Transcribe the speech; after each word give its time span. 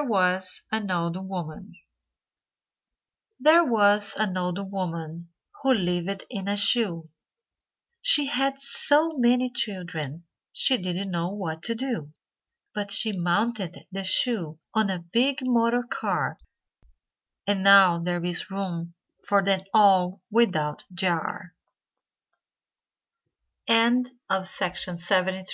[Illustration: 0.00 0.88
Harvey 0.88 1.18
Peake] 1.18 1.76
_There 3.44 3.68
was 3.68 4.14
an 4.16 4.36
old 4.36 4.70
woman 4.70 5.28
Who 5.64 5.74
lived 5.74 6.22
in 6.30 6.46
a 6.46 6.56
shoe, 6.56 7.02
She 8.00 8.26
had 8.26 8.60
so 8.60 9.14
many 9.18 9.50
children 9.50 10.22
She 10.52 10.76
didn't 10.78 11.10
know 11.10 11.30
what 11.32 11.64
to 11.64 11.74
do. 11.74 12.12
But 12.72 12.92
she 12.92 13.10
mounted 13.10 13.88
the 13.90 14.04
shoe 14.04 14.60
On 14.72 14.88
a 14.88 15.00
big 15.00 15.38
motor 15.42 15.82
car, 15.82 16.38
And 17.44 17.64
now 17.64 17.98
there 17.98 18.24
is 18.24 18.52
room 18.52 18.94
For 19.26 19.42
them 19.42 19.62
all 19.74 20.22
without 20.30 20.84
jar._ 20.94 21.48
LITTLE 23.66 24.44
SIR 24.44 24.70
CAT 24.70 24.86
Little 24.86 24.96
Sir 24.96 25.24
Ca 25.34 25.44